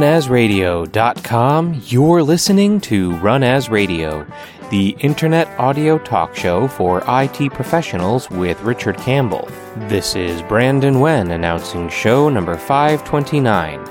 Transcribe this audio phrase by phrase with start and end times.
[0.00, 4.26] Runasradio.com, you're listening to Run As Radio,
[4.70, 9.46] the internet audio talk show for IT professionals with Richard Campbell.
[9.88, 13.84] This is Brandon Wen announcing show number 529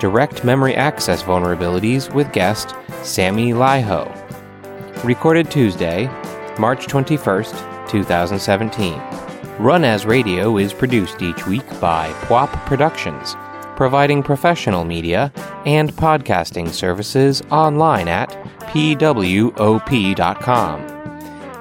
[0.00, 4.04] Direct Memory Access Vulnerabilities with guest Sami Laiho.
[5.02, 6.08] Recorded Tuesday,
[6.58, 9.00] March 21st, 2017.
[9.58, 13.34] Run As Radio is produced each week by PWOP Productions
[13.76, 15.32] providing professional media
[15.66, 19.60] and podcasting services online at pwop.com.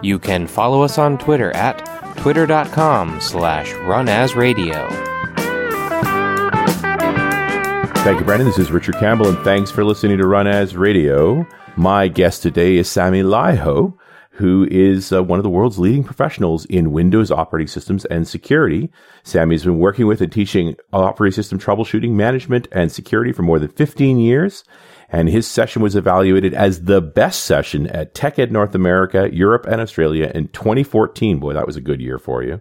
[0.04, 1.78] You can follow us on Twitter at
[2.18, 4.90] twitter.com slash runasradio.
[8.04, 8.48] Thank you, Brandon.
[8.48, 11.48] This is Richard Campbell, and thanks for listening to Run As Radio.
[11.78, 13.94] My guest today is Sami Laiho,
[14.36, 18.92] who is uh, one of the world's leading professionals in Windows operating systems and security.
[19.22, 23.70] Sami's been working with and teaching operating system troubleshooting, management, and security for more than
[23.70, 24.64] 15 years.
[25.10, 29.80] And his session was evaluated as the best session at TechEd North America, Europe, and
[29.80, 31.38] Australia in 2014.
[31.38, 32.60] Boy, that was a good year for you.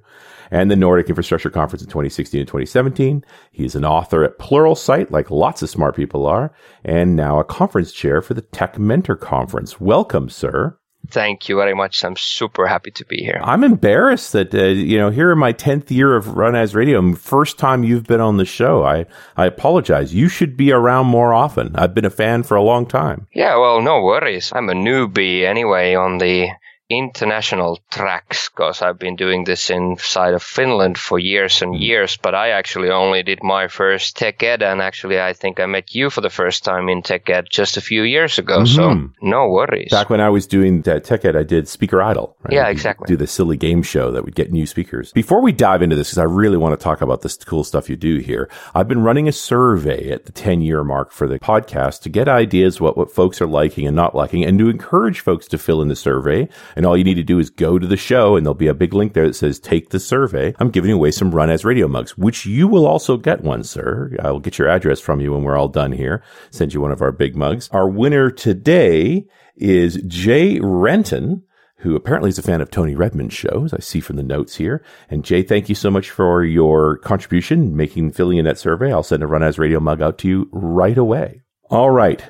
[0.50, 3.24] And the Nordic Infrastructure Conference in 2016 and 2017.
[3.50, 6.52] He's an author at Pluralsight, like lots of smart people are,
[6.84, 9.80] and now a conference chair for the Tech Mentor Conference.
[9.80, 10.76] Welcome, sir.
[11.12, 12.02] Thank you very much.
[12.04, 13.38] I'm super happy to be here.
[13.44, 17.14] I'm embarrassed that uh, you know here in my tenth year of Run As Radio,
[17.14, 18.82] first time you've been on the show.
[18.82, 19.04] I
[19.36, 20.14] I apologize.
[20.14, 21.76] You should be around more often.
[21.76, 23.26] I've been a fan for a long time.
[23.34, 24.52] Yeah, well, no worries.
[24.54, 26.48] I'm a newbie anyway on the
[26.98, 32.16] international tracks because I've been doing this inside of Finland for years and years.
[32.16, 35.94] But I actually only did my first tech ed, and actually I think I met
[35.94, 38.60] you for the first time in tech ed just a few years ago.
[38.60, 38.74] Mm-hmm.
[38.74, 39.90] So no worries.
[39.90, 42.36] Back when I was doing tech ed, I did Speaker Idol.
[42.42, 42.54] Right?
[42.54, 43.06] Yeah, exactly.
[43.06, 45.12] Do the silly game show that would get new speakers.
[45.12, 47.88] Before we dive into this, because I really want to talk about this cool stuff
[47.88, 51.38] you do here, I've been running a survey at the 10 year mark for the
[51.38, 55.20] podcast to get ideas what what folks are liking and not liking, and to encourage
[55.20, 56.48] folks to fill in the survey.
[56.82, 58.74] And all you need to do is go to the show and there'll be a
[58.74, 60.52] big link there that says take the survey.
[60.58, 64.10] I'm giving away some Run As Radio mugs, which you will also get one, sir.
[64.18, 66.24] I'll get your address from you when we're all done here.
[66.50, 67.68] Send you one of our big mugs.
[67.70, 71.44] Our winner today is Jay Renton
[71.76, 73.72] who apparently is a fan of Tony Redmond's shows.
[73.72, 74.84] I see from the notes here.
[75.08, 78.92] And Jay, thank you so much for your contribution, making filling in that survey.
[78.92, 81.42] I'll send a Run As Radio mug out to you right away.
[81.70, 82.28] All right.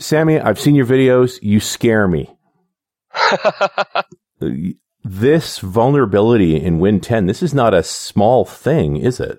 [0.00, 1.38] Sami, I've seen your videos.
[1.40, 2.36] You scare me.
[5.04, 9.38] this vulnerability in Win 10, this is not a small thing, is it?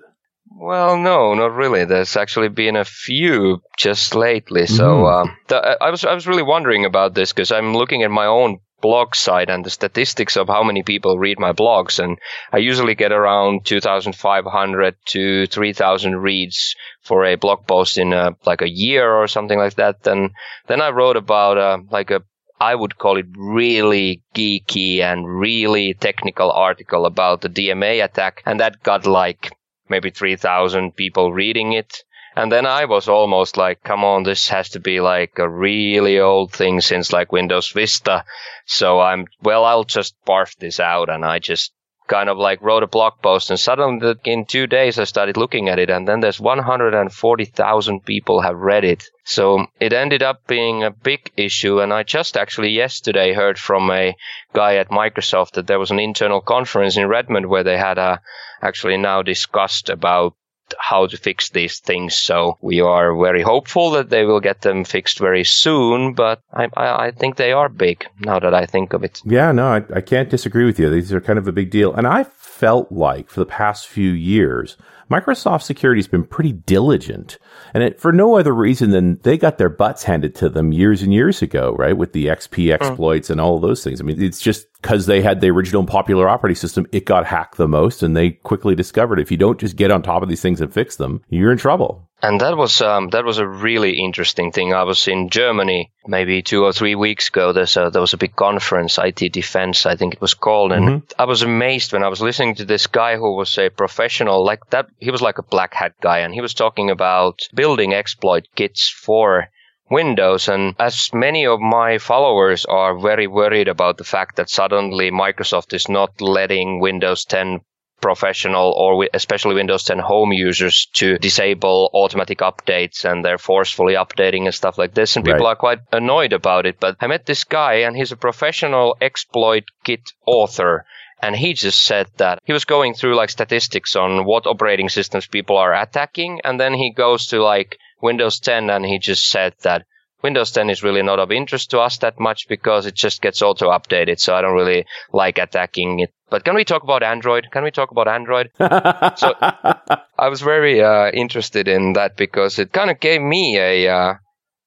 [0.56, 1.84] Well, no, not really.
[1.84, 4.66] There's actually been a few just lately.
[4.66, 5.28] So mm.
[5.28, 8.26] uh, the, I was I was really wondering about this because I'm looking at my
[8.26, 12.18] own blog site and the statistics of how many people read my blogs, and
[12.52, 18.62] I usually get around 2,500 to 3,000 reads for a blog post in a, like
[18.62, 20.02] a year or something like that.
[20.02, 20.30] Then
[20.66, 22.22] then I wrote about uh, like a
[22.60, 28.42] I would call it really geeky and really technical article about the DMA attack.
[28.46, 29.56] And that got like
[29.88, 32.04] maybe 3,000 people reading it.
[32.36, 36.18] And then I was almost like, come on, this has to be like a really
[36.18, 38.24] old thing since like Windows Vista.
[38.66, 41.08] So I'm, well, I'll just barf this out.
[41.08, 41.72] And I just
[42.06, 45.68] kind of like wrote a blog post and suddenly in two days I started looking
[45.68, 49.04] at it and then there's 140,000 people have read it.
[49.24, 53.90] So it ended up being a big issue and I just actually yesterday heard from
[53.90, 54.16] a
[54.52, 58.18] guy at Microsoft that there was an internal conference in Redmond where they had uh,
[58.60, 60.34] actually now discussed about
[60.78, 62.14] how to fix these things.
[62.14, 66.68] So we are very hopeful that they will get them fixed very soon, but I,
[66.76, 69.20] I, I think they are big now that I think of it.
[69.24, 70.90] Yeah, no, I, I can't disagree with you.
[70.90, 71.94] These are kind of a big deal.
[71.94, 72.24] And I
[72.64, 74.78] felt like for the past few years,
[75.10, 77.36] Microsoft security has been pretty diligent
[77.74, 81.02] and it, for no other reason than they got their butts handed to them years
[81.02, 81.94] and years ago, right?
[81.94, 82.72] With the XP hmm.
[82.72, 83.32] exploits mm.
[83.32, 84.00] and all of those things.
[84.00, 87.58] I mean, it's just because they had the original popular operating system, it got hacked
[87.58, 90.40] the most and they quickly discovered if you don't just get on top of these
[90.40, 92.08] things and fix them, you're in trouble.
[92.24, 94.72] And that was um, that was a really interesting thing.
[94.72, 97.52] I was in Germany maybe two or three weeks ago.
[97.52, 100.88] There's a, there was a big conference, IT Defense, I think it was called, and
[100.88, 101.20] mm-hmm.
[101.20, 104.70] I was amazed when I was listening to this guy who was a professional like
[104.70, 104.86] that.
[105.00, 108.88] He was like a black hat guy, and he was talking about building exploit kits
[108.88, 109.50] for
[109.90, 110.48] Windows.
[110.48, 115.74] And as many of my followers are very worried about the fact that suddenly Microsoft
[115.74, 117.60] is not letting Windows 10
[118.04, 124.44] professional or especially Windows 10 home users to disable automatic updates and they're forcefully updating
[124.44, 125.16] and stuff like this.
[125.16, 125.52] And people right.
[125.52, 126.78] are quite annoyed about it.
[126.78, 130.84] But I met this guy and he's a professional exploit kit author.
[131.22, 135.26] And he just said that he was going through like statistics on what operating systems
[135.26, 136.42] people are attacking.
[136.44, 139.86] And then he goes to like Windows 10 and he just said that
[140.24, 143.42] Windows 10 is really not of interest to us that much because it just gets
[143.42, 144.18] auto updated.
[144.18, 146.12] So I don't really like attacking it.
[146.34, 147.46] But can we talk about Android?
[147.52, 148.50] Can we talk about Android?
[148.58, 153.88] so I was very uh, interested in that because it kind of gave me a
[153.88, 154.14] uh,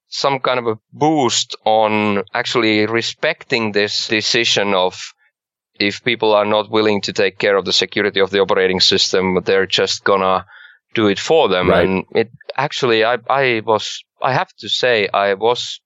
[0.07, 5.11] some kind of a boost on actually respecting this decision of
[5.77, 9.37] if people are not willing to take care of the security of the operating system,
[9.43, 10.45] they're just gonna
[10.93, 11.69] do it for them.
[11.69, 11.85] Right.
[11.85, 15.81] And it actually, I, I was, I have to say, I was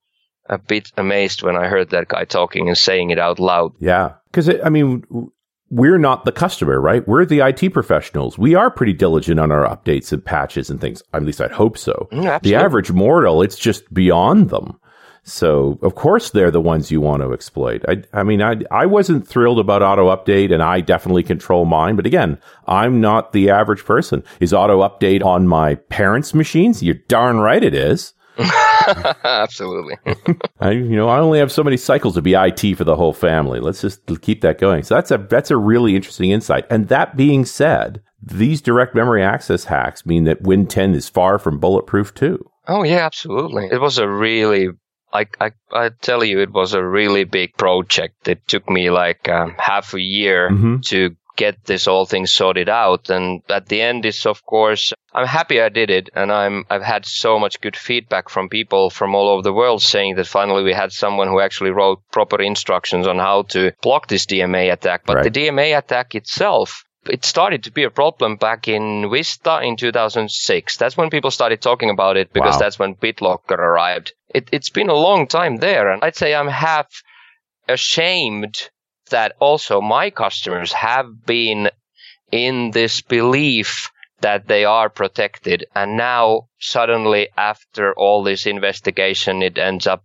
[0.48, 3.72] a bit amazed when I heard that guy talking and saying it out loud.
[3.80, 4.18] Yeah.
[4.30, 5.32] Because, I mean,
[5.72, 7.08] we're not the customer, right?
[7.08, 8.38] We're the IT professionals.
[8.38, 11.02] We are pretty diligent on our updates and patches and things.
[11.14, 12.10] At least I'd hope so.
[12.12, 14.78] Mm, the average mortal, it's just beyond them.
[15.24, 17.86] So of course they're the ones you want to exploit.
[17.88, 21.96] I, I mean, I, I wasn't thrilled about auto update and I definitely control mine.
[21.96, 24.24] But again, I'm not the average person.
[24.40, 26.84] Is auto update on my parents' machines?
[26.84, 28.14] You're darn right it is.
[29.24, 29.98] Absolutely.
[30.60, 33.14] I, you know, I only have so many cycles to be IT for the whole
[33.14, 33.60] family.
[33.60, 34.84] Let's just keep that going.
[34.84, 36.66] So that's a that's a really interesting insight.
[36.70, 41.40] And that being said, these direct memory access hacks mean that Win 10 is far
[41.40, 42.46] from bulletproof too.
[42.68, 43.68] Oh yeah, absolutely.
[43.72, 44.70] It was a really
[45.14, 48.28] I, I, I tell you, it was a really big project.
[48.28, 50.80] It took me like um, half a year mm-hmm.
[50.86, 53.10] to get this whole thing sorted out.
[53.10, 56.10] And at the end is, of course, I'm happy I did it.
[56.16, 59.82] And I'm, I've had so much good feedback from people from all over the world
[59.82, 64.08] saying that finally we had someone who actually wrote proper instructions on how to block
[64.08, 65.02] this DMA attack.
[65.06, 65.24] But Right.
[65.34, 70.78] the DMA attack itself, it started to be a problem back in Vista in 2006.
[70.78, 72.60] That's when people started talking about it because Wow.
[72.64, 74.14] that's when BitLocker arrived.
[74.38, 75.92] It, it's been a long time there.
[75.92, 76.88] And I'd say I'm half
[77.68, 78.70] ashamed
[79.12, 81.70] that also my customers have been
[82.32, 83.90] in this belief
[84.22, 85.66] that they are protected.
[85.76, 90.04] And now suddenly after all this investigation, it ends up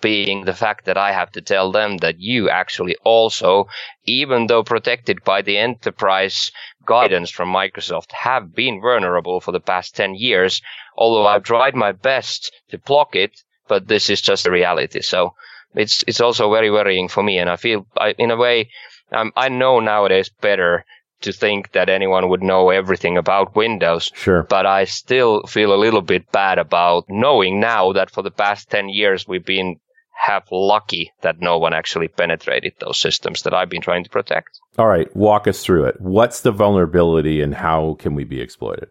[0.00, 3.68] being the fact that I have to tell them that you actually also,
[4.04, 6.50] even though protected by the enterprise
[6.84, 10.60] guidance from Microsoft, have been vulnerable for the past 10 years,
[10.96, 15.00] although I've tried my best to block it, but this is just the reality.
[15.02, 15.34] So
[15.74, 17.38] it's, it's also very worrying for me.
[17.38, 18.70] And I feel, I, in a way,
[19.12, 20.84] um, I know nowadays better
[21.22, 24.42] to think that anyone would know everything about Windows Sure.
[24.42, 28.70] but I still feel a little bit bad about knowing now that for the past
[28.70, 29.76] 10 years we've been
[30.14, 34.50] half lucky that no one actually penetrated those systems that I've been trying to protect.
[34.78, 35.14] All right.
[35.16, 36.00] Walk us through it.
[36.00, 38.88] What's the vulnerability and how can we be exploited?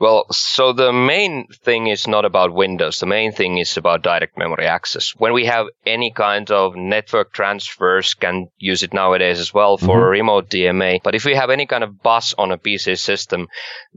[0.00, 3.00] Well, so the main thing is not about Windows.
[3.00, 5.10] The main thing is about direct memory access.
[5.16, 10.00] When we have any kind of network transfers, can use it nowadays as well for
[10.00, 10.10] Mhm.
[10.10, 11.00] remote DMA.
[11.02, 13.48] But if we have any kind of bus on a PC system,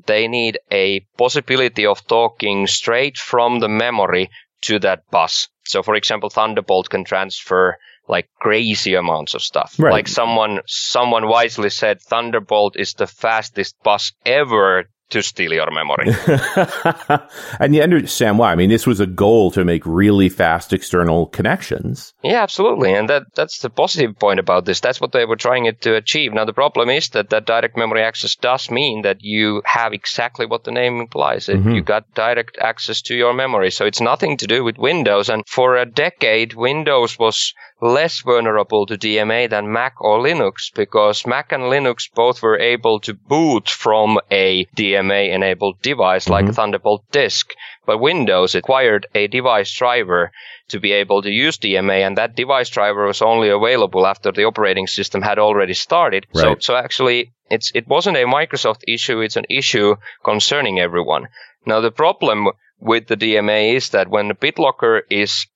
[0.07, 4.29] they need a possibility of talking straight from the memory
[4.63, 5.49] to that bus.
[5.65, 7.77] So for example, Thunderbolt can transfer
[8.07, 9.75] like crazy amounts of stuff.
[9.77, 9.91] Right.
[9.93, 16.07] Like someone, someone wisely said Thunderbolt is the fastest bus ever to steal your memory.
[17.59, 18.51] and you understand why.
[18.51, 22.13] I mean, this was a goal to make really fast external connections.
[22.23, 22.93] Yeah, absolutely.
[22.93, 24.79] And that, that's the positive point about this.
[24.79, 26.33] That's what they were trying it to achieve.
[26.33, 30.45] Now, the problem is that that direct memory access does mean that you have exactly
[30.45, 31.47] what the name implies.
[31.49, 31.75] It- Mhm.
[31.75, 33.69] You got direct access to your memory.
[33.71, 35.29] So it's nothing to do with Windows.
[35.29, 41.25] And for a decade, Windows was less vulnerable to DMA than Mac or Linux because
[41.27, 46.53] Mac and Linux both were able to boot from a DMA enabled device like a
[46.53, 47.53] Thunderbolt disk.
[47.85, 50.31] But Windows acquired a device driver
[50.67, 54.43] to be able to use DMA, and that device driver was only available after the
[54.43, 56.27] operating system had already started.
[56.33, 56.63] So, Right.
[56.63, 61.27] so actually, it's it wasn't a Microsoft issue; it's an issue concerning everyone.
[61.65, 65.47] Now, the problem with the DMA is that when the BitLocker is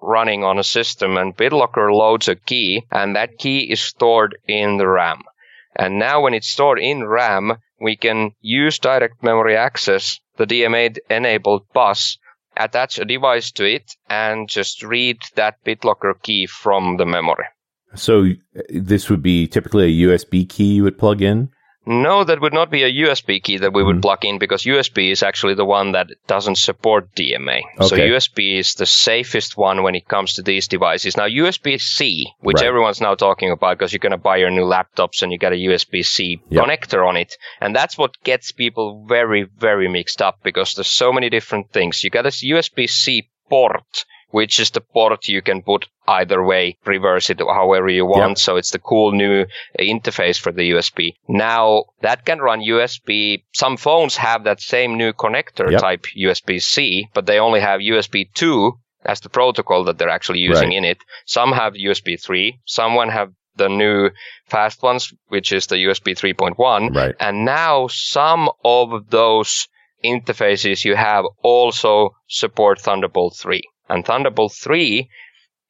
[0.00, 4.76] running on a system and BitLocker loads a key, and that key is stored in
[4.76, 5.22] the RAM.
[5.76, 10.96] And now when it's stored in RAM, we can use direct memory access, the DMA
[11.10, 12.18] enabled bus,
[12.56, 17.46] attach a device to it and just read that BitLocker key from the memory.
[17.94, 21.50] So uh, this would be typically a USB key you would plug in.
[21.86, 24.02] No, that would not be a USB key that we would Mhm.
[24.02, 27.62] plug in because USB is actually the one that doesn't support DMA.
[27.82, 31.16] So USB is the safest one when it comes to these devices.
[31.16, 32.66] Now USB-C, which Right.
[32.66, 35.52] everyone's now talking about because you're going to buy your new laptops and you got
[35.52, 36.64] a USB-C Yep.
[36.64, 37.36] connector on it.
[37.60, 42.02] And that's what gets people very, very mixed up because there's so many different things.
[42.02, 47.30] You got this USB-C port which is the port you can put either way, reverse
[47.30, 48.30] it however you want.
[48.30, 48.38] Yep.
[48.38, 49.46] So it's the cool new
[49.78, 51.12] interface for the USB.
[51.28, 53.44] Now that can run USB.
[53.52, 55.80] Some phones have that same new connector yep.
[55.80, 58.72] type USB C, but they only have USB 2
[59.04, 60.78] as the protocol that they're actually using right.
[60.78, 60.98] in it.
[61.26, 62.58] Some have USB 3.
[62.64, 64.10] Someone have the new
[64.46, 66.92] fast ones, which is the USB 3.1.
[66.92, 67.14] Right.
[67.20, 69.68] And now some of those
[70.04, 73.62] interfaces you have also support Thunderbolt 3.
[73.88, 75.08] And Thunderbolt 3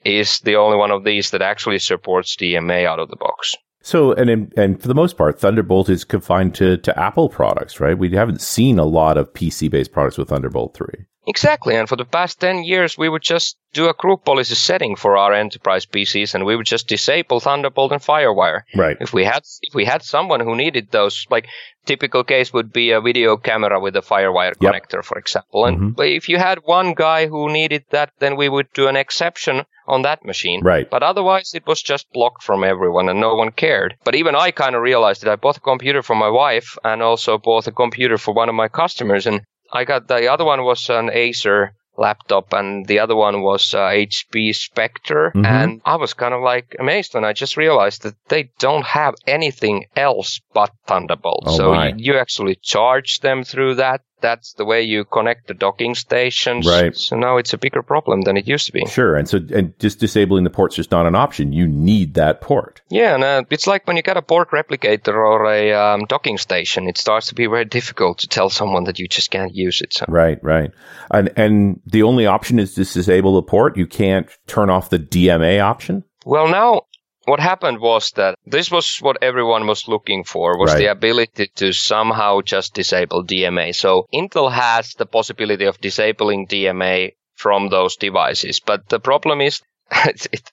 [0.04, 3.56] is the only one of these that actually supports DMA out of the box.
[3.82, 7.98] So, and and for the most part, Thunderbolt is confined to, to Apple products, right?
[7.98, 10.86] We haven't seen a lot of PC based products with Thunderbolt 3.
[11.26, 11.74] Exactly.
[11.76, 15.16] And for the past 10 years, we would just do a group policy setting for
[15.16, 18.62] our enterprise PCs and we would just disable Thunderbolt and Firewire.
[18.74, 18.96] Right.
[19.00, 21.48] If we had, if we had someone who needed those, like
[21.86, 24.72] typical case would be a video camera with a Firewire yep.
[24.72, 25.64] connector, for example.
[25.64, 26.02] And mm-hmm.
[26.02, 30.02] if you had one guy who needed that, then we would do an exception on
[30.02, 30.62] that machine.
[30.62, 30.88] Right.
[30.88, 33.96] But otherwise, it was just blocked from everyone and no one cared.
[34.04, 37.02] But even I kind of realized that I bought a computer for my wife and
[37.02, 39.26] also bought a computer for one of my customers.
[39.26, 39.42] And
[39.74, 43.78] I got the other one was an Acer laptop and the other one was uh,
[43.78, 45.32] HP Spectre.
[45.34, 45.44] Mm-hmm.
[45.44, 49.14] And I was kind of like amazed when I just realized that they don't have
[49.26, 51.44] anything else but Thunderbolt.
[51.46, 55.54] Oh so you, you, actually charge them through that that's the way you connect the
[55.54, 56.66] docking stations.
[56.66, 56.96] Right.
[56.96, 58.86] So now it's a bigger problem than it used to be.
[58.86, 59.16] Sure.
[59.16, 61.52] And so, and just disabling the port's just not an option.
[61.52, 62.80] You need that port.
[62.88, 63.14] Yeah.
[63.14, 66.88] And uh, it's like when you get a port replicator or a um, docking station,
[66.88, 69.92] it starts to be very difficult to tell someone that you just can't use it.
[69.92, 70.06] So.
[70.08, 70.42] Right.
[70.42, 70.72] Right.
[71.10, 73.76] And, and the only option is to disable the port.
[73.76, 76.02] You can't turn off the DMA option.
[76.24, 76.86] Well, now
[77.26, 80.78] what happened was that this was what everyone was looking for was right.
[80.78, 83.74] the ability to somehow just disable DMA.
[83.74, 89.62] So Intel has the possibility of disabling DMA from those devices, but the problem is
[89.90, 90.52] it, it,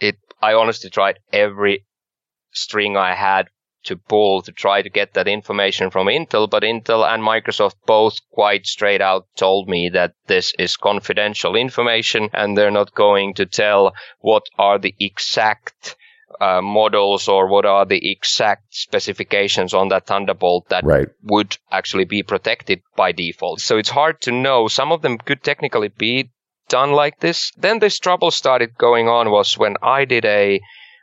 [0.00, 1.84] it I honestly tried every
[2.52, 3.48] string I had
[3.84, 8.18] to pull to try to get that information from Intel, but Intel and Microsoft both
[8.30, 13.46] quite straight out told me that this is confidential information and they're not going to
[13.46, 15.96] tell what are the exact
[16.42, 21.08] uh, models or what are the exact specifications on that Thunderbolt that right.
[21.22, 23.60] would actually be protected by default.
[23.60, 24.66] So it's hard to know.
[24.66, 26.30] Some of them could technically be
[26.68, 27.52] done like this.
[27.56, 30.60] Then this trouble started going on was when I did a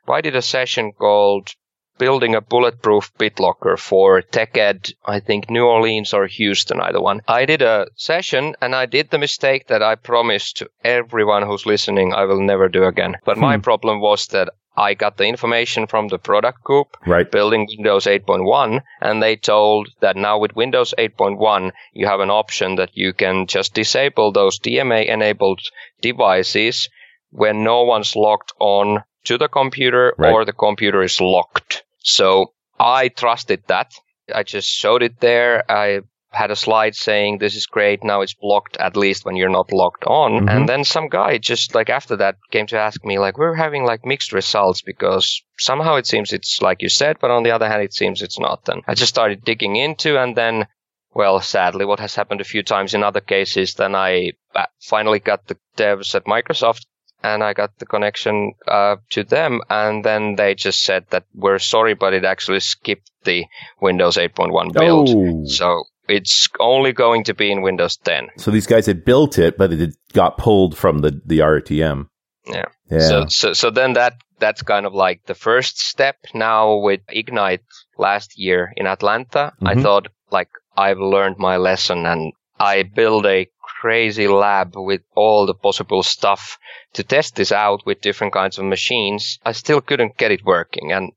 [0.09, 1.53] I did a session called
[1.99, 7.21] building a bulletproof BitLocker for TechEd, I think New Orleans or Houston, either one.
[7.27, 11.65] I did a session and I did the mistake that I promised to everyone who's
[11.65, 13.15] listening I will never do again.
[13.23, 13.41] But hmm.
[13.41, 17.29] my problem was that I got the information from the product group right.
[17.29, 22.75] building Windows 8.1 and they told that now with Windows 8.1 you have an option
[22.75, 25.61] that you can just disable those DMA enabled
[26.01, 26.89] devices
[27.31, 30.31] when no one's logged on to the computer right.
[30.31, 31.83] or the computer is locked.
[31.99, 33.91] So I trusted that.
[34.33, 35.69] I just showed it there.
[35.69, 38.03] I had a slide saying this is great.
[38.03, 40.31] Now it's blocked at least when you're not logged on.
[40.31, 40.49] Mm-hmm.
[40.49, 43.83] And then some guy just like after that came to ask me like, we're having
[43.83, 47.67] like mixed results because somehow it seems it's like you said, but on the other
[47.67, 48.67] hand, it seems it's not.
[48.69, 50.67] And I just started digging into and then,
[51.13, 55.19] well, sadly, what has happened a few times in other cases, then I uh, finally
[55.19, 56.85] got the devs at Microsoft
[57.23, 61.59] and I got the connection uh, to them, and then they just said that we're
[61.59, 63.45] sorry, but it actually skipped the
[63.81, 65.09] Windows 8.1 build.
[65.09, 65.45] Oh.
[65.45, 68.29] So it's only going to be in Windows 10.
[68.37, 72.07] So these guys had built it, but it got pulled from the, the RTM.
[72.47, 72.65] Yeah.
[72.89, 72.99] yeah.
[72.99, 77.63] So, so, so then that, that's kind of like the first step now with Ignite
[77.97, 79.53] last year in Atlanta.
[79.61, 79.67] Mm-hmm.
[79.67, 85.45] I thought like I've learned my lesson and I built a crazy lab with all
[85.45, 86.57] the possible stuff
[86.93, 89.39] to test this out with different kinds of machines.
[89.45, 90.91] I still couldn't get it working.
[90.91, 91.11] And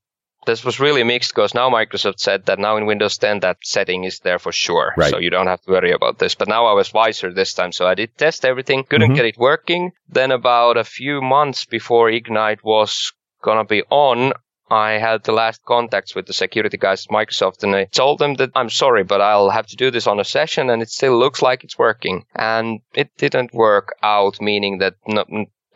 [0.47, 4.05] this was really mixed because now Microsoft said that now in Windows 10 that setting
[4.05, 4.93] is there for sure.
[4.97, 5.11] Right.
[5.11, 6.35] So you don't have to worry about this.
[6.35, 7.73] But now I was wiser this time.
[7.73, 9.17] So I did test everything, couldn't mm-hmm.
[9.17, 9.93] get it working.
[10.09, 14.33] Then about a few months before Ignite was gonna be on,
[14.71, 18.35] I had the last contacts with the security guys at Microsoft and I told them
[18.35, 21.19] that I'm sorry, but I'll have to do this on a session and it still
[21.19, 22.25] looks like it's working.
[22.35, 25.25] And it didn't work out, meaning that no,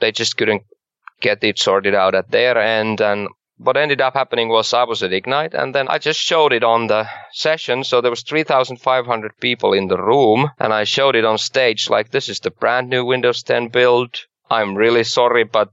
[0.00, 0.62] they just couldn't
[1.20, 5.02] get it sorted out at their end and what ended up happening was I was
[5.02, 7.84] at Ignite and then I just showed it on the session.
[7.84, 12.10] So there was 3,500 people in the room and I showed it on stage like
[12.10, 14.26] this is the brand new Windows 10 build.
[14.50, 15.70] I'm really sorry, but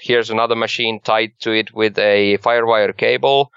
[0.00, 3.50] here's another machine tied to it with a Firewire cable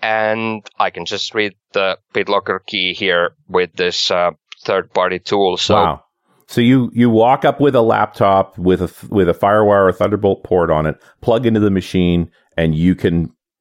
[0.00, 4.30] and I can just read the BitLocker key here with this uh,
[4.64, 5.56] third party tool.
[5.56, 6.04] So wow.
[6.46, 10.42] So you you walk up with a laptop with a with a FireWire or Thunderbolt
[10.42, 12.28] port on it, plug into the machine,
[12.60, 13.14] and you can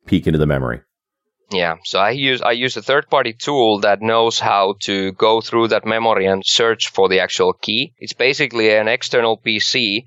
[0.06, 0.80] peek into the memory.
[1.52, 5.42] Yeah, so I use I use a third party tool that knows how to go
[5.42, 7.94] through that memory and search for the actual key.
[7.98, 10.04] It's basically an external PC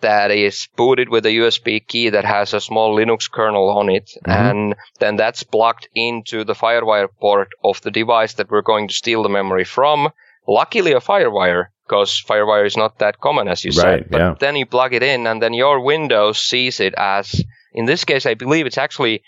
[0.00, 4.08] that is booted with a USB key that has a small Linux kernel on it,
[4.26, 4.50] Mhm.
[4.50, 8.94] and then that's plugged into the FireWire port of the device that we're going to
[9.02, 10.08] steal the memory from.
[10.48, 14.10] Luckily, a FireWire, because FireWire is not that common, as you Right, said.
[14.10, 14.34] But yeah.
[14.40, 17.26] then you plug it in, and then your Windows sees it as,
[17.72, 19.22] in this case, I believe it's actually,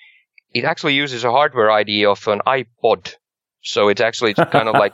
[0.52, 3.14] it actually uses a hardware ID of an iPod.
[3.62, 4.92] So it's actually kind of like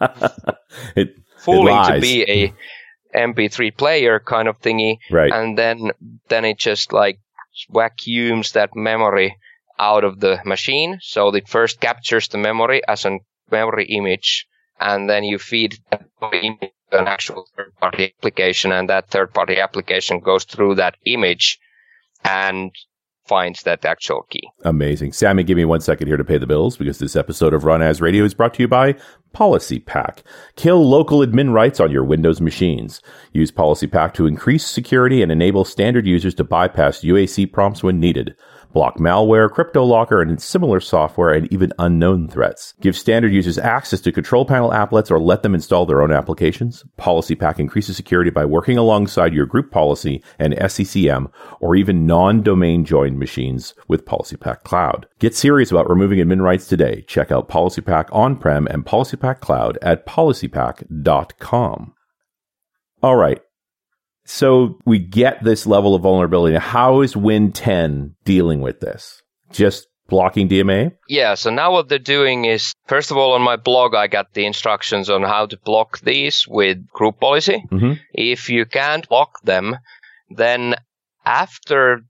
[0.96, 2.54] it fooling to be a
[3.14, 5.32] MP3 player kind of thingy, right.
[5.32, 5.90] and then
[6.28, 7.18] then it just like
[7.70, 9.36] vacuums that memory
[9.78, 10.98] out of the machine.
[11.00, 13.18] So it first captures the memory as a
[13.50, 14.46] memory image,
[14.78, 20.20] and then you feed that image to an actual third-party application, and that third-party application
[20.20, 21.58] goes through that image
[22.24, 22.72] and
[23.28, 24.48] finds that actual key.
[24.64, 25.12] Amazing.
[25.12, 27.82] Sami, give me one second here to pay the bills because this episode of Run
[27.82, 28.94] As Radio is brought to you by
[29.34, 30.22] PolicyPak.
[30.56, 33.02] Kill local admin rights on your Windows machines.
[33.32, 38.34] Use PolicyPak to increase security and enable standard users to bypass UAC prompts when needed.
[38.72, 42.74] Block malware, crypto locker, and similar software and even unknown threats.
[42.80, 46.84] Give standard users access to control panel applets or let them install their own applications.
[46.98, 53.18] PolicyPak increases security by working alongside your group policy and SCCM or even non-domain joined
[53.18, 55.06] machines with PolicyPak Cloud.
[55.18, 57.02] Get serious about removing admin rights today.
[57.08, 61.94] Check out PolicyPak on-prem and PolicyPak Cloud at policypak.com.
[63.02, 63.40] All right.
[64.28, 66.56] So we get this level of vulnerability.
[66.56, 69.22] How is Win 10 dealing with this?
[69.50, 70.92] Just blocking DMA?
[71.08, 74.34] Yeah, so now what they're doing is, first of all, on my blog, I got
[74.34, 77.64] the instructions on how to block these with group policy.
[77.70, 77.94] Mm-hmm.
[78.12, 79.76] If you can't block them,
[80.28, 80.74] then
[81.24, 82.02] after,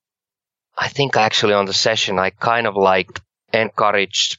[0.76, 3.20] I think actually on the session, I kind of like
[3.52, 4.38] encouraged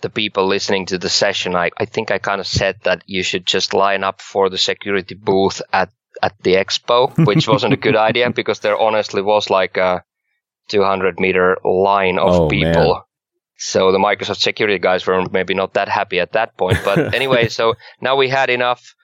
[0.00, 1.54] the people listening to the session.
[1.54, 4.58] I, I think I kind of said that you should just line up for the
[4.58, 5.90] security booth at,
[6.22, 10.02] at the expo, which wasn't a good idea because there honestly was like a
[10.68, 12.94] 200 meter line of Oh, people.
[12.94, 13.02] man.
[13.56, 16.78] So the Microsoft security guys were maybe not that happy at that point.
[16.84, 18.94] But anyway, so now we had enough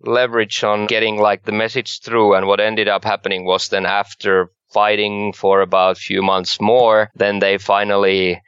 [0.00, 2.34] leverage on getting like the message through.
[2.34, 7.10] And what ended up happening was then after fighting for about a few months more,
[7.14, 8.42] then they finally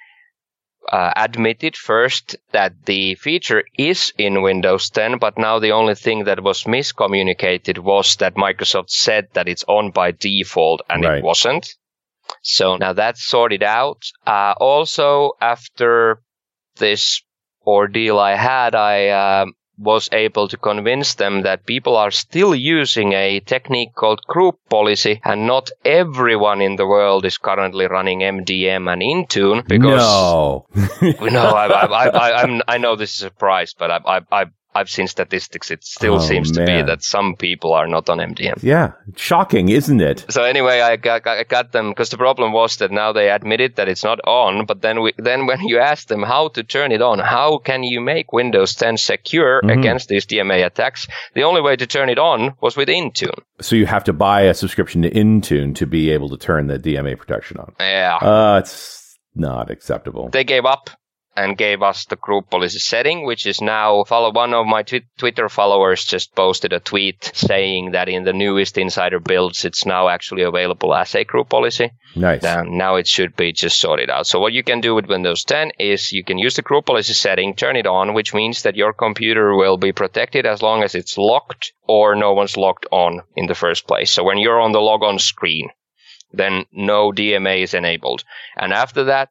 [0.93, 6.25] uh, admitted first that the feature is in Windows 10, but now the only thing
[6.25, 11.19] that was miscommunicated was that Microsoft said that it's on by default and Right.
[11.19, 11.75] it wasn't.
[12.43, 14.03] So now that's sorted out.
[14.27, 16.23] Uh, also, after
[16.77, 17.23] this
[17.67, 23.13] ordeal I had, I um was able to convince them that people are still using
[23.13, 28.93] a technique called group policy, and not everyone in the world is currently running MDM
[28.93, 30.67] and Intune because no.
[31.03, 34.21] no, I, I, I, I, I'm, I know this is a surprise, but I, I,
[34.33, 35.71] I, I've seen statistics.
[35.71, 38.59] It still Oh, seems to be that some people are not on MDM.
[38.63, 38.93] yeah.
[39.17, 40.25] Shocking, isn't it?
[40.29, 43.77] So anyway, I got, I got them because the problem was that now they admitted
[43.77, 44.67] that it's not on.
[44.67, 47.83] But then we, then when you ask them how to turn it on, how can
[47.83, 49.79] you make Windows 10 secure Mhm.
[49.79, 51.09] against these DMA attacks?
[51.35, 53.41] The only way to turn it on was with Intune.
[53.61, 56.79] So you have to buy a subscription to Intune to be able to turn the
[56.79, 57.73] DMA protection on.
[57.81, 58.17] Yeah.
[58.17, 60.29] Uh, it's not acceptable.
[60.31, 60.91] they gave up
[61.39, 65.07] and gave us the group policy setting, which is now follow one of my twi-
[65.19, 70.09] Twitter followers just posted a tweet saying that in the newest insider builds, it's now
[70.09, 71.93] actually available as a group policy.
[72.17, 72.43] Nice.
[72.67, 74.27] Now it should be just sorted out.
[74.27, 77.13] So what you can do with Windows 10 is you can use the group policy
[77.13, 80.97] setting, turn it on, which means that your computer will be protected as long as
[80.97, 84.11] it's locked or no one's logged on in the first place.
[84.11, 85.71] So when you're on the logon screen,
[86.33, 88.25] then no DMA is enabled.
[88.57, 89.31] And after that,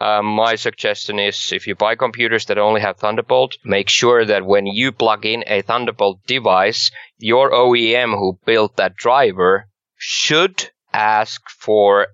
[0.00, 4.46] um, my suggestion is if you buy computers that only have Thunderbolt, make sure that
[4.46, 11.42] when you plug in a Thunderbolt device, your OEM who built that driver should ask
[11.50, 12.08] for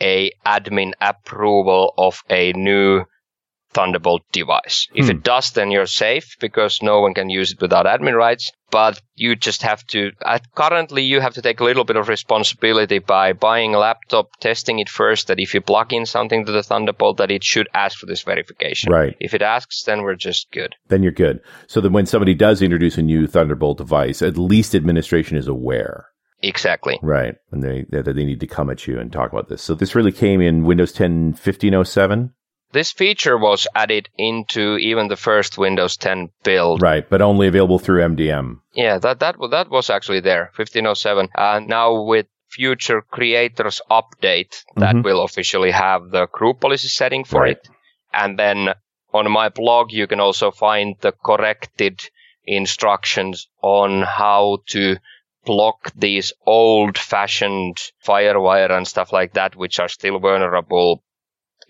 [0.00, 3.04] a admin approval of a new
[3.76, 4.88] Thunderbolt device.
[4.94, 5.10] If Hmm.
[5.12, 8.52] it does, then you're safe because no one can use it without admin rights.
[8.70, 12.08] But you just have to, uh, currently you have to take a little bit of
[12.08, 16.52] responsibility by buying a laptop, testing it first, that if you plug in something to
[16.52, 18.90] the Thunderbolt, that it should ask for this verification.
[18.92, 19.14] Right.
[19.20, 20.74] If it asks, then we're just good.
[20.88, 21.40] Then you're good.
[21.68, 26.06] So that when somebody does introduce a new Thunderbolt device, at least administration is aware.
[26.42, 26.98] Exactly.
[27.02, 27.34] Right.
[27.52, 29.62] And they, they need to come at you and talk about this.
[29.62, 32.32] So this really came in Windows 10 1507.
[32.72, 36.82] This feature was added into even the first Windows 10 build.
[36.82, 38.60] Right, but only available through MDM.
[38.74, 41.28] Yeah, that that that was actually there, 1507.
[41.36, 45.04] And now with future creators update, that Mhm.
[45.04, 47.56] will officially have the group policy setting for Right.
[47.56, 47.68] it.
[48.12, 48.74] And then
[49.12, 52.00] on my blog, you can also find the corrected
[52.44, 54.96] instructions on how to
[55.44, 61.02] block these old fashioned firewire and stuff like that, which are still vulnerable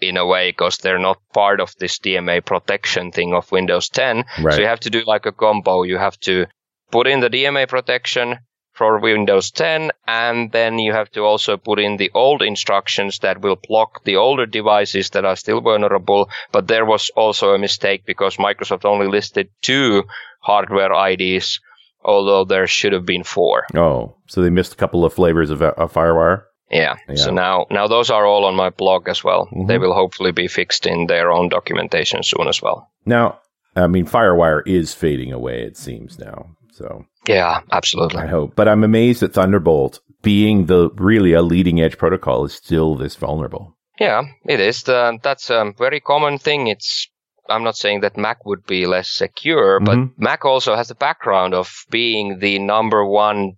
[0.00, 4.24] in a way because they're not part of this DMA protection thing of Windows 10.
[4.42, 4.54] Right.
[4.54, 5.82] So you have to do like a combo.
[5.82, 6.46] You have to
[6.90, 8.38] put in the DMA protection
[8.76, 13.40] for Windows 10, and then you have to also put in the old instructions that
[13.40, 16.28] will block the older devices that are still vulnerable.
[16.52, 20.04] But there was also a mistake because Microsoft only listed two
[20.40, 21.59] hardware IDs,
[22.04, 23.66] although there should have been four.
[23.74, 26.42] oh, so they missed a couple of flavors of, uh, of FireWire.
[26.70, 26.96] Yeah.
[27.09, 27.14] Yeah.
[27.16, 29.48] So now, now those are all on my blog as well.
[29.52, 29.68] Mhm.
[29.68, 32.88] They will hopefully be fixed in their own documentation soon as well.
[33.05, 33.38] Now,
[33.76, 36.46] I mean, FireWire is fading away, it seems now.
[36.72, 38.20] So Yeah, absolutely.
[38.22, 38.55] I hope.
[38.57, 43.16] But I'm amazed that Thunderbolt, being the really a leading edge protocol, is still this
[43.16, 43.76] vulnerable.
[43.98, 44.83] Yeah, it is.
[44.83, 46.66] The, that's a very common thing.
[46.66, 47.09] It's
[47.48, 50.11] I'm not saying that Mac would be less secure, but Mhm.
[50.18, 53.52] Mac also has the background of being the number one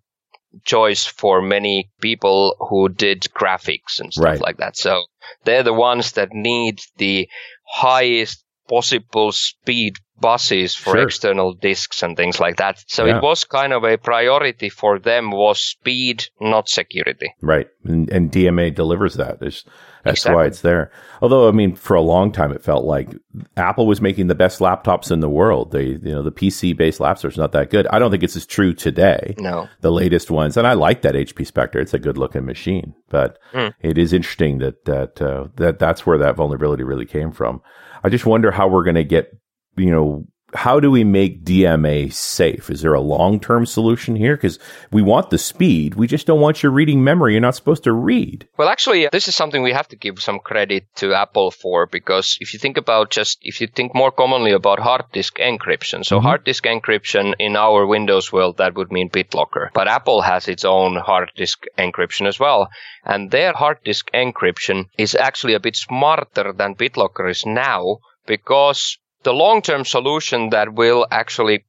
[0.65, 4.41] choice for many people who did graphics and stuff Right.
[4.41, 4.77] like that.
[4.77, 5.05] So
[5.45, 7.29] they're the ones that need the
[7.67, 11.03] highest possible speed buses for Sure.
[11.05, 12.83] external disks and things like that.
[12.89, 13.17] So Yeah.
[13.19, 17.35] it was kind of a priority for them was speed, not security.
[17.41, 17.69] Right.
[17.85, 19.41] And, and DMA delivers that.
[19.41, 19.65] There's,
[20.05, 20.35] that's Exactly.
[20.37, 20.91] why it's there.
[21.21, 23.09] Although, I mean, for a long time, it felt like
[23.57, 25.73] Apple was making the best laptops in the world.
[25.73, 27.87] They, you know, the PC based laptops are not that good.
[27.89, 29.35] I don't think it's as true today.
[29.39, 29.69] No.
[29.81, 31.81] The latest ones, and I like that HP Spectre.
[31.81, 33.69] It's a good looking machine, but Hmm.
[33.83, 37.61] it is interesting that that uh, that that's where that vulnerability really came from.
[38.05, 39.37] I just wonder how we're going to get,
[39.79, 42.71] you know, how do we make DMA safe?
[42.71, 44.35] Is there a long term solution here?
[44.35, 44.59] Because
[44.91, 47.93] we want the speed, we just don't want your reading memory you're not supposed to
[47.93, 48.49] read.
[48.57, 52.39] Well, actually, this is something we have to give some credit to Apple for because
[52.41, 56.19] if you think about just, if you think more commonly about hard disk encryption, so
[56.19, 56.23] Mhm.
[56.23, 59.69] hard disk encryption in our Windows world, that would mean BitLocker.
[59.75, 62.71] But Apple has its own hard disk encryption as well.
[63.05, 68.99] And their hard disk encryption is actually a bit smarter than BitLocker is now because
[69.29, 71.67] the long-term solution that will actually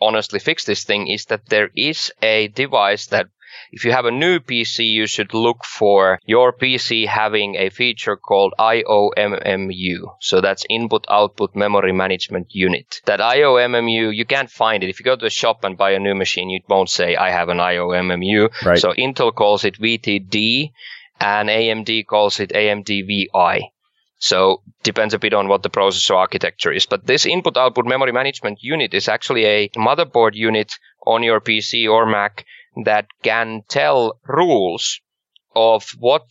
[0.00, 3.26] honestly fix this thing is that there is a device that
[3.72, 8.14] if you have a new PC, you should look for your PC having a feature
[8.14, 9.96] called IOMMU.
[10.20, 13.00] So that's Input Output Memory Management Unit.
[13.06, 14.88] That IOMMU, you can't find it.
[14.88, 17.32] If you go to the shop and buy a new machine, it won't say I
[17.32, 18.64] have an IOMMU.
[18.64, 18.78] Right.
[18.78, 20.70] So Intel calls it VTD
[21.18, 23.72] and AMD calls it AMD-VI.
[24.20, 26.84] So depends a bit on what the processor architecture is.
[26.84, 30.72] But this input output memory management unit is actually a motherboard unit
[31.06, 32.44] on your PC or Mac
[32.84, 35.00] that can tell rules
[35.56, 36.24] of what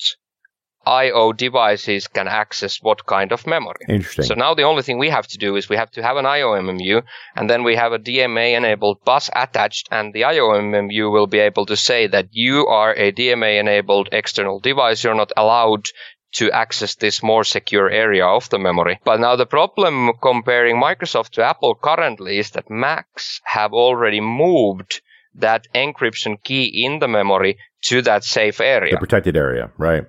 [0.85, 3.85] IO devices can access what kind of memory.
[3.89, 4.25] Interesting.
[4.25, 6.25] So now the only thing we have to do is we have to have an
[6.25, 7.03] IOMMU
[7.35, 11.65] and then we have a DMA enabled bus attached and the IOMMU will be able
[11.65, 15.03] to say that you are a DMA enabled external device.
[15.03, 15.89] You're not allowed
[16.33, 18.99] to access this more secure area of the memory.
[19.03, 25.01] But now the problem comparing Microsoft to Apple currently is that Macs have already moved
[25.35, 30.05] that encryption key in the memory to that safe area the protected area, right?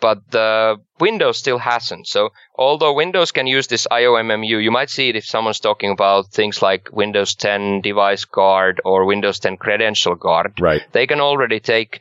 [0.00, 2.06] but the Windows still hasn't.
[2.06, 6.32] So although Windows can use this IOMMU, you might see it if someone's talking about
[6.32, 10.60] things like Windows 10 device guard or Windows 10 credential guard.
[10.60, 10.82] Right.
[10.92, 12.00] They can already take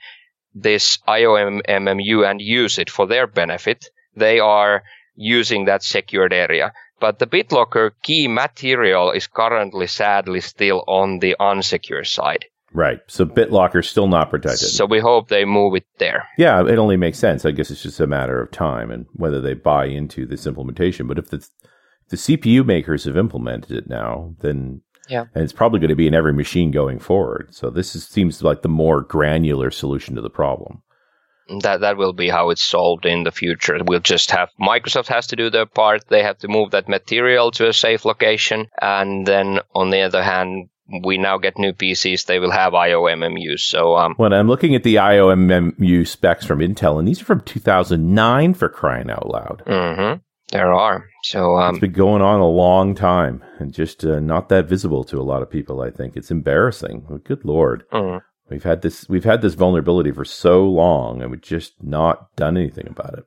[0.56, 3.86] this IOMMU and use it for their benefit.
[4.16, 4.84] They are
[5.16, 6.72] using that secured area.
[7.00, 12.46] But the BitLocker key material is currently sadly still on the unsecure side.
[12.74, 13.00] Right.
[13.08, 14.70] So BitLocker's still not protected.
[14.70, 16.28] So we hope they move it there.
[16.38, 17.46] yeah, it only makes sense.
[17.46, 21.08] I guess it's just a matter of time and whether they buy into this implementation.
[21.08, 21.48] But if the,
[22.10, 25.26] the CPU makers have implemented it now, then Yeah.
[25.34, 27.54] and it's probably going to be in every machine going forward.
[27.54, 30.82] So this is, seems like the more granular solution to the problem.
[31.62, 33.78] that that will be how it's solved in the future.
[33.86, 36.08] We'll just have Microsoft has to do their part.
[36.08, 40.24] They have to move that material to a safe location, and then on the other
[40.24, 40.70] hand,
[41.04, 42.26] we now get new PCs.
[42.26, 43.60] They will have IOMMU.
[43.60, 47.42] So um, When I'm looking at the IOMMU specs from Intel, and these are from
[47.42, 49.64] 2009 for crying out loud.
[49.68, 50.22] mhm,
[50.56, 51.06] there are.
[51.24, 55.04] So um, It's been going on a long time and just uh, not that visible
[55.06, 55.82] to a lot of people.
[55.82, 57.22] I think it's embarrassing.
[57.24, 58.22] Good lord, mm.
[58.50, 62.58] we've had this we've had this vulnerability for so long, and we've just not done
[62.58, 63.26] anything about it.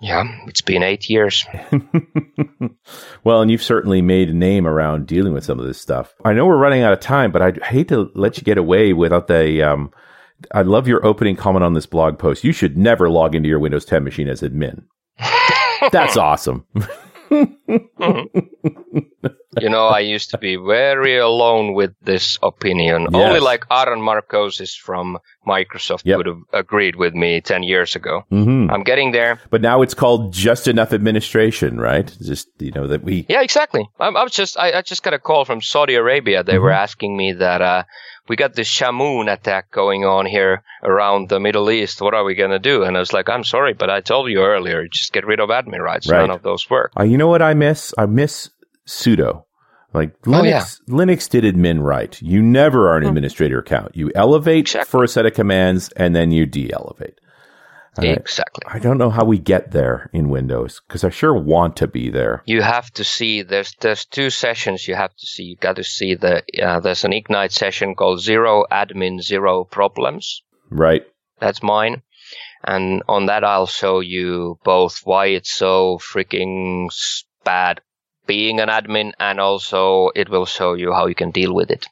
[0.00, 1.46] Yeah, it's been eight years.
[3.24, 6.14] well, and you've certainly made a name around dealing with some of this stuff.
[6.24, 8.92] I know we're running out of time, but I hate to let you get away
[8.92, 9.62] without the.
[9.62, 9.92] Um,
[10.52, 12.44] I love your opening comment on this blog post.
[12.44, 14.84] You should never log into your Windows 10 machine as admin.
[15.92, 16.66] That's awesome.
[19.60, 23.08] you know, I used to be very alone with this opinion.
[23.12, 23.14] Yes.
[23.14, 26.18] Only like Aaron Margosis from Microsoft yep.
[26.18, 28.24] would have agreed with me 10 years ago.
[28.30, 28.70] Mm-hmm.
[28.70, 29.40] I'm getting there.
[29.50, 32.14] But now it's called just enough administration, right?
[32.22, 33.26] Just, you know, that we.
[33.28, 33.88] Yeah, exactly.
[33.98, 36.42] I, I was just, I, I, just got a call from Saudi Arabia.
[36.42, 36.62] They mm-hmm.
[36.62, 37.84] were asking me that, uh,
[38.28, 42.00] we got this Shamoon attack going on here around the Middle East.
[42.00, 42.82] What are we going to do?
[42.82, 45.50] And I was like, I'm sorry, but I told you earlier, just get rid of
[45.50, 46.10] admin rights.
[46.10, 46.20] Right.
[46.20, 46.92] None of those work.
[46.98, 47.92] Uh, you know what I miss?
[47.98, 48.50] I miss
[48.86, 49.44] sudo.
[49.92, 50.64] Like Linux, oh, yeah.
[50.88, 52.20] Linux did admin right.
[52.20, 53.10] You never are an hmm.
[53.10, 53.94] administrator account.
[53.94, 54.90] You elevate exactly.
[54.90, 57.20] for a set of commands and then you de-elevate.
[58.02, 58.62] Exactly.
[58.66, 61.86] I, I don't know how we get there in Windows because I sure want to
[61.86, 62.42] be there.
[62.46, 65.44] You have to see there's there's two sessions you have to see.
[65.44, 70.42] You got to see the uh, there's an Ignite session called Zero Admin Zero Problems.
[70.70, 71.06] Right.
[71.40, 72.02] That's mine.
[72.64, 76.88] And on that, I'll show you both why it's so freaking
[77.44, 77.80] bad
[78.26, 81.86] being an admin and also it will show you how you can deal with it.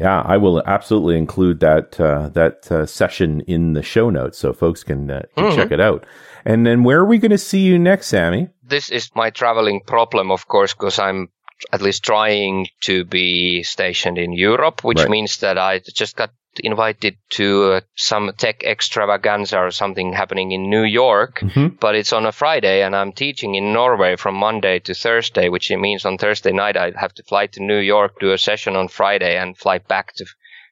[0.00, 4.54] Yeah, I will absolutely include that uh, that uh, session in the show notes so
[4.54, 5.56] folks can, uh, can mm-hmm.
[5.56, 6.06] check it out.
[6.46, 8.48] And then where are we going to see you next, Sami?
[8.62, 11.28] This is my traveling problem, of course, because I'm
[11.70, 15.10] at least trying to be stationed in Europe, which right.
[15.10, 20.68] means that I just got invited to uh, some tech extravaganza or something happening in
[20.68, 21.68] New York, mm-hmm.
[21.78, 25.70] but it's on a Friday and I'm teaching in Norway from Monday to Thursday, which
[25.70, 28.88] means on Thursday night I have to fly to New York, do a session on
[28.88, 30.26] Friday and fly back to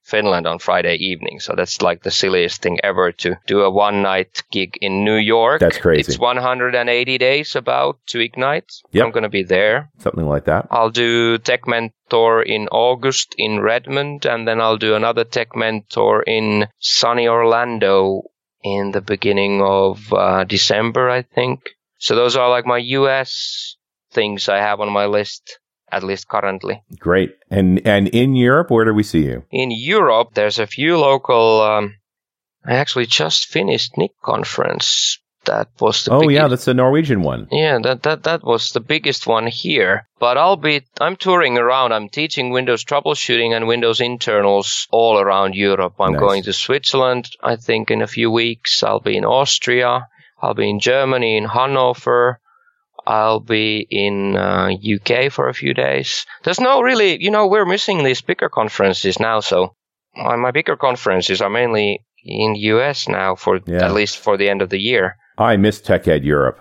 [0.08, 1.38] Finland on Friday evening.
[1.38, 5.16] So that's like the silliest thing ever to do a one night gig in New
[5.16, 5.60] York.
[5.60, 6.12] That's crazy.
[6.12, 8.72] It's 180 days about to Ignite.
[8.92, 9.04] Yep.
[9.04, 9.90] I'm going to be there.
[9.98, 10.66] Something like that.
[10.70, 11.66] I'll do Tech
[12.08, 18.22] Mentor in August in Redmond, and then I'll do another Tech Mentor in sunny Orlando
[18.62, 21.70] in the beginning of uh, December, I think.
[21.98, 23.76] So those are like my US
[24.10, 25.58] things I have on my list
[25.90, 26.82] at least currently.
[26.98, 27.36] Great.
[27.50, 29.44] And and in Europe, where do we see you?
[29.50, 31.60] In Europe, there's a few local.
[31.60, 31.96] Um,
[32.64, 35.18] I actually just finished NIC conference.
[35.48, 37.48] That was the oh biggest, yeah, that's the Norwegian one.
[37.50, 40.06] Yeah, that that that was the biggest one here.
[40.20, 41.92] But I'll be I'm touring around.
[41.92, 45.94] I'm teaching Windows troubleshooting and Windows internals all around Europe.
[45.98, 46.20] I'm nice.
[46.20, 47.30] going to Switzerland.
[47.42, 48.82] I think in a few weeks.
[48.82, 50.06] I'll be in Austria.
[50.40, 52.40] I'll be in Germany, in Hanover.
[53.06, 56.26] I'll be in uh, UK for a few days.
[56.44, 59.40] There's no really, you know, we're missing these bigger conferences now.
[59.40, 59.74] So
[60.14, 63.86] my, my bigger conferences are mainly in US now for yeah.
[63.86, 65.16] at least for the end of the year.
[65.38, 66.60] I miss TechEd Europe.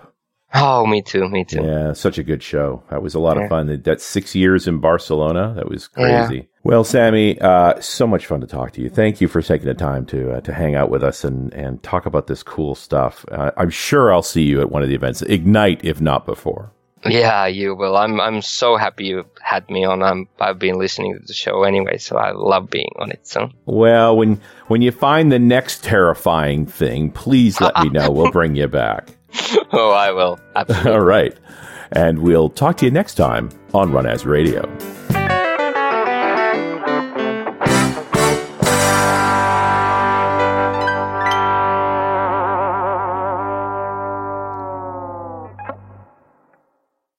[0.54, 1.62] Oh, me too, me too.
[1.62, 2.82] Yeah, such a good show.
[2.90, 3.42] That was a lot yeah.
[3.44, 3.82] of fun.
[3.82, 5.52] That six years in Barcelona.
[5.56, 6.36] That was crazy.
[6.36, 6.42] Yeah.
[6.64, 8.88] Well, Sami, uh, so much fun to talk to you.
[8.88, 11.82] Thank you for taking the time to uh, to hang out with us and and
[11.82, 13.26] talk about this cool stuff.
[13.30, 16.72] Uh, I'm sure I'll see you at one of the events, Ignite, if not before.
[17.04, 17.96] Yeah, you will.
[17.96, 20.02] I'm I'm so happy you had me on.
[20.02, 23.26] I'm, I've been listening to the show anyway, so I love being on it.
[23.26, 28.10] So well, when when you find the next terrifying thing, please let me know.
[28.10, 29.14] We'll bring you back.
[29.72, 30.38] oh, I will.
[30.56, 30.92] Absolutely.
[30.92, 31.36] All right.
[31.92, 34.62] And we'll talk to you next time on Run As Radio.